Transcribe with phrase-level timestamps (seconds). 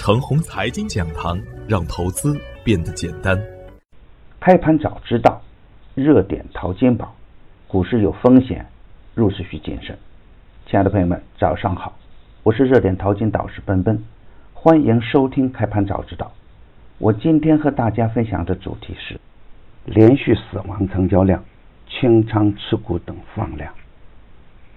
[0.00, 1.38] 程红财经讲堂，
[1.68, 3.38] 让投资变得简单。
[4.40, 5.42] 开盘早知道，
[5.94, 7.14] 热点淘金宝，
[7.68, 8.64] 股市有风险，
[9.14, 9.98] 入市需谨慎。
[10.64, 11.94] 亲爱的朋友们，早上好，
[12.42, 14.02] 我是热点淘金导师奔奔，
[14.54, 16.32] 欢迎收听开盘早知道。
[16.96, 19.20] 我今天和大家分享的主题是
[19.84, 21.44] 连续死亡成交量、
[21.86, 23.70] 清仓持股等放量。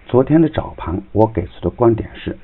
[0.05, 2.37] 昨天的早盘，我给出的观点是。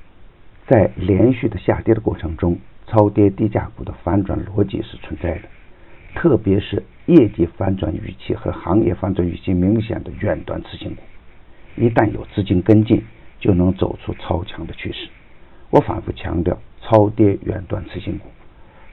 [0.69, 2.55] 在连续的下跌的过程中，
[2.85, 5.49] 超跌低价股的反转逻辑是存在的，
[6.13, 11.01] 特别是业绩反转预期和行业反转预期明显的远端次新股，
[11.75, 13.01] 一旦有资金跟进，
[13.39, 15.09] 就能走出超强的趋势。
[15.71, 18.27] 我反复强调，超跌远端次新股，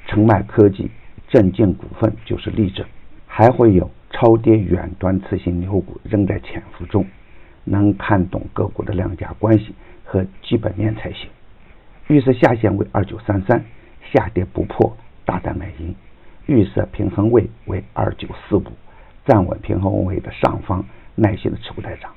[0.07, 0.91] 澄迈科技、
[1.29, 2.87] 镇静股份就是例证，
[3.27, 7.05] 还会有超跌远端次新牛股仍在潜伏中，
[7.65, 9.75] 能看懂个股的量价关系
[10.07, 11.29] 和基本面才行。
[12.09, 13.65] 预设下限为二九三三，
[14.13, 15.95] 下跌不破，大胆买进。
[16.47, 18.65] 预设平衡位为二九四五，
[19.25, 20.85] 站稳平衡位的上方，
[21.17, 22.13] 耐心的持股待涨。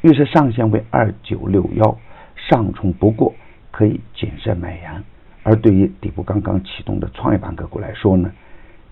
[0.00, 1.98] 预设上限为二九六幺，
[2.36, 3.34] 上冲不过，
[3.70, 5.04] 可以谨慎买阳。
[5.42, 8.32] 而对于底部刚刚启动的创业板个股来说呢，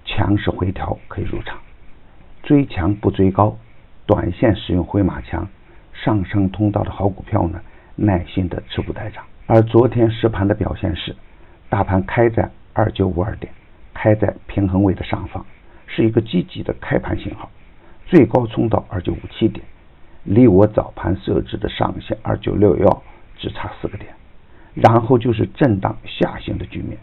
[0.04, 1.58] 强势回调可以入场。
[2.42, 3.56] 追强不追高，
[4.04, 5.48] 短线使用回马枪，
[5.94, 7.62] 上升通道的好股票呢，
[7.96, 9.24] 耐心的持股待涨。
[9.46, 11.14] 而昨天实盘的表现是，
[11.68, 13.52] 大盘开在二九五二点，
[13.92, 15.44] 开在平衡位的上方，
[15.86, 17.50] 是一个积极的开盘信号，
[18.06, 19.62] 最高冲到二九五七点，
[20.24, 23.02] 离我早盘设置的上限二九六幺
[23.36, 24.14] 只差四个点，
[24.72, 26.96] 然后就是震荡下行的局面。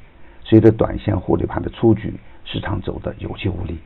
[0.44, 2.12] 随着短线获利盘的出局，
[2.44, 3.78] 市场走得有气无力。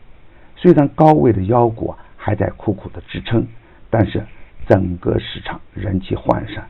[0.56, 3.46] 虽然高位的妖股还在苦苦的支撑，
[3.90, 4.26] 但是
[4.66, 6.66] 整个市场人气涣散。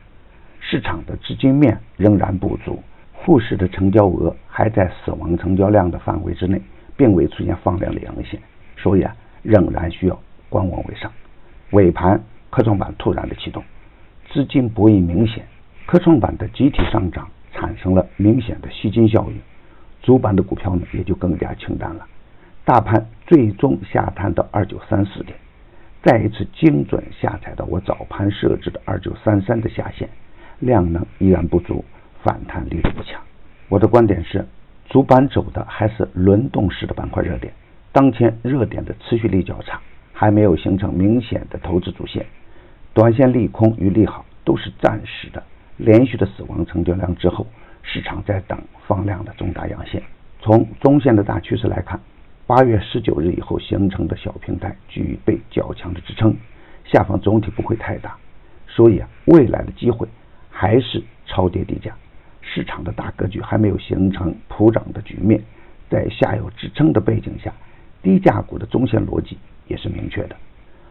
[0.68, 6.60] 市场的资金面仍然不足，沪市的成交额还在死亡成交量的范围之内，
[6.96, 8.40] 并未出现放量的阳线，
[8.76, 11.08] 所以啊，仍然需要观望为上。
[11.70, 13.62] 尾盘科创板突然的启动，
[14.32, 15.44] 资金博弈明显，
[15.86, 19.38] 科创板的集体上涨产生了明显的吸金效应，
[20.02, 22.04] 主板的股票呢也就更加清淡了。
[22.64, 25.38] 大盘最终下探到二九三四点，
[26.02, 30.08] 再一次精准下踩到我早盘设置的二九三三的下限。
[30.58, 31.84] 量能依然不足，
[32.22, 33.20] 反弹力度不强。
[33.68, 34.46] 我的观点是，
[34.88, 37.52] 主板走的还是轮动式的板块热点，
[37.92, 39.80] 当前热点的持续力较差，
[40.12, 42.24] 还没有形成明显的投资主线。
[42.94, 45.42] 短线利空与利好都是暂时的。
[45.76, 47.46] 连续的死亡成交量之后，
[47.82, 50.02] 市场在等放量的重大阳线。
[50.40, 52.00] 从中线的大趋势来看，
[52.46, 56.34] 八月十九日以后形成的小平台具备较强的支撑，
[56.84, 58.16] 下方总体不会太大，
[58.66, 60.08] 所以啊，未来的机会。
[60.58, 61.94] 还是超跌低价，
[62.40, 65.38] 市场的大格局还没有形成普涨的局面，
[65.90, 67.52] 在下游支撑的背景下，
[68.02, 70.36] 低价股的中线逻辑也是明确的。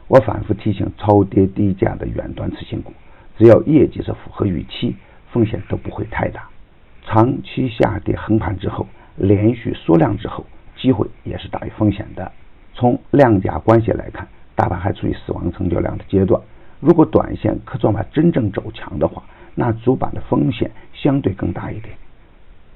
[0.08, 2.94] 我反复提醒，超跌低价的远端次新股，
[3.40, 4.96] 只要业绩是符合预期，
[5.32, 6.48] 风险都不会太大。
[7.04, 10.46] 长期下跌横盘之后，连续缩量之后，
[10.78, 12.32] 机会也是大于风险的。
[12.76, 16.40] 从量价关系来看，大盘还处于死亡成交量的阶段。
[16.80, 19.24] 如果短线科创板真正走强的话，
[19.56, 21.96] 那主板的风险相对更大一点，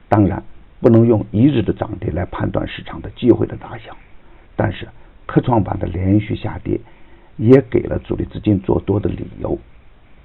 [0.08, 0.42] 当然
[0.80, 3.96] 不能用一日的涨跌来判断市场的机会的大小，
[4.56, 4.88] 但是
[5.26, 6.80] 科创板的连续下跌
[7.36, 9.60] 也给了主力资金做多的理由。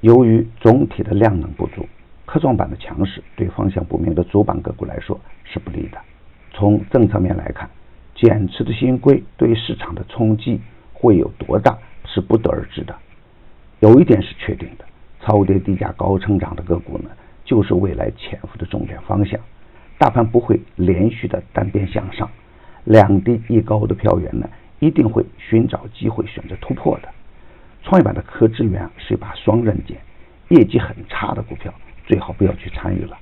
[0.00, 1.86] 由于总体的量能不足，
[2.24, 5.98] 科创板的强势对方向不明的主板个股来说是不利的。
[6.52, 7.68] 从政策面来看，
[8.14, 10.60] 减持的新规对市场的冲击
[10.92, 12.94] 会有多大是不得而知的。
[13.80, 14.84] 有一点是确定的。
[15.24, 17.08] 超跌低价高成长的个股呢，
[17.46, 19.40] 就是未来潜伏的重点方向。
[19.96, 22.28] 大盘不会连续的单边向上，
[22.84, 24.46] 两低一高的票源呢，
[24.80, 27.08] 一定会寻找机会选择突破的。
[27.82, 29.96] 创业板的科资源是一把双刃剑，
[30.48, 31.72] 业绩很差的股票
[32.06, 33.16] 最好不要去参与了。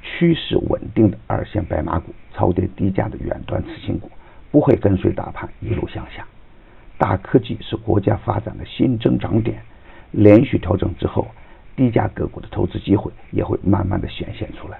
[0.00, 4.10] 趋势稳定的二线白马股，超跌低价的远端次新股，
[4.50, 6.26] 不会跟随大盘一路向下。
[6.96, 9.62] 大科技是国家发展的新增长点，
[10.12, 11.26] 连续调整之后。
[11.76, 14.78] 低价个股的投资机会也会慢慢的显现出来，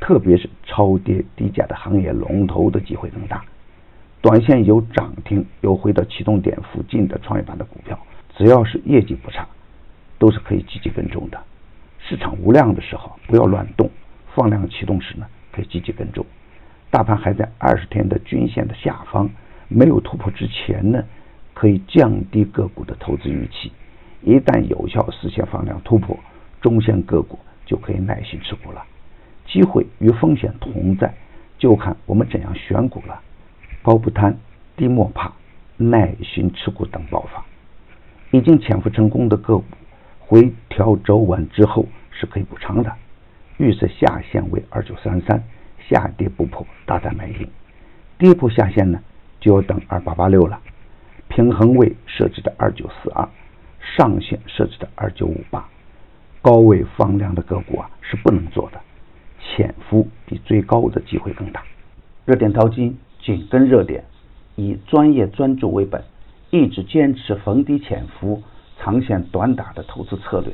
[0.00, 3.44] 特别是超跌低价的行业龙头的机会更大。
[4.20, 7.98] 短线有涨停又回到启动点附近的创业板的股票，
[8.36, 9.46] 只要是业绩不差，
[10.18, 11.38] 都是可以积极跟踪的。
[11.98, 13.90] 市场无量的时候不要乱动，
[14.34, 16.24] 放量启动时呢可以积极跟踪。
[16.90, 19.28] 大盘还在二十天的均线的下方，
[19.68, 21.04] 没有突破之前呢，
[21.52, 23.72] 可以降低个股的投资预期。
[24.24, 26.18] 一旦有效实现放量突破，
[26.62, 28.82] 中线个股就可以耐心持股了。
[29.46, 31.14] 机会与风险同在，
[31.58, 33.20] 就看我们怎样选股了。
[33.82, 34.34] 高不贪、
[34.76, 35.30] 低莫怕、
[35.76, 37.44] 耐心持股等爆发。
[38.30, 39.64] 已经潜伏成功的个股，
[40.18, 42.90] 回调走稳之后是可以补仓的。
[43.58, 45.44] 预设下限为二九三三，
[45.86, 47.46] 下跌不破大胆买进。
[48.16, 48.98] 跌破下限呢，
[49.38, 50.58] 就要等二八八六了。
[51.28, 53.28] 平衡位设置的二九四二，
[53.96, 55.68] 上限设置的二九五八。
[56.42, 58.80] 高位放量的个股啊是不能做的，
[59.40, 61.62] 潜伏比追高的机会更大。
[62.24, 64.04] 热点淘金紧跟热点，
[64.56, 66.02] 以专业专注为本。
[66.50, 68.42] 一直坚持逢低潜伏、
[68.78, 70.52] 长线短打的投资策略，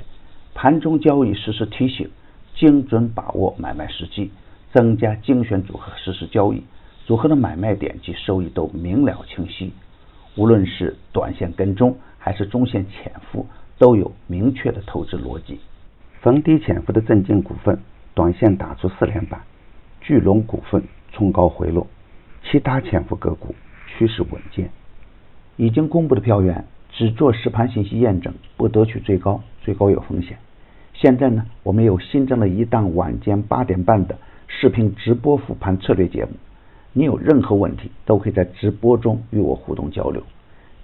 [0.55, 2.09] 盘中交易实时提醒，
[2.55, 4.31] 精准把握买卖时机，
[4.73, 6.63] 增加精选组合实时交易，
[7.05, 9.73] 组合的买卖点及收益都明了清晰。
[10.37, 13.47] 无论是短线跟踪还是中线潜伏，
[13.79, 15.59] 都有明确的投资逻辑。
[16.21, 17.81] 逢低潜伏的正金股份，
[18.15, 19.41] 短线打出四连板；
[20.03, 21.87] 巨龙股份冲高回落，
[22.45, 23.55] 其他潜伏个股
[23.89, 24.71] 趋势稳健。
[25.57, 30.37] 已经公布的票源只做实盘信息验证，不得取最高，最高有风险。
[30.93, 36.33] 现在呢，我们有新增了一档晚间八点半的视频直播复盘策略节目。
[36.93, 40.23] 你有任何问题，都可以在直播中与我互动交流。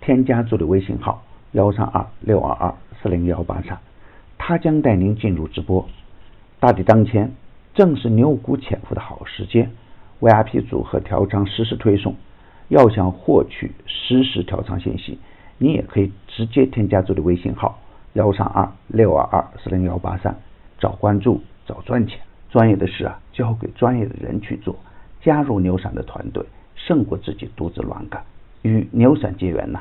[0.00, 1.22] 添加助理微信号
[1.56, 3.78] 幺三二六二二四零幺八三，
[4.36, 5.88] 他将带您进入直播。
[6.60, 7.32] 大敌当前，
[7.72, 9.70] 正是牛股潜伏的好时间。
[10.20, 12.14] VIP 组合调仓实时推送。
[12.68, 15.18] 要想获取实时调仓信息，
[15.56, 17.78] 你也可以直接添加助理微信号
[18.12, 20.36] 幺三二六二二四零幺八三，
[20.78, 22.20] 找关注，找赚钱。
[22.50, 24.76] 专业的事啊，交给专业的人去做。
[25.22, 26.44] 加入牛散的团队，
[26.74, 28.22] 胜过自己独自乱干。
[28.60, 29.80] 与牛散结缘呢，